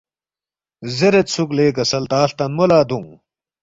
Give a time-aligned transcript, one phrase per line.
[0.97, 3.09] زیرد سوک لے کسل تا ہلتانمو لا دونگ